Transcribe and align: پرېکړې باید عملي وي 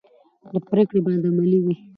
پرېکړې 0.69 0.99
باید 1.05 1.23
عملي 1.29 1.59
وي 1.63 1.75